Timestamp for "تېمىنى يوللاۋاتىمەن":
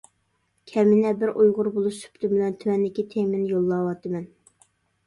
3.15-4.29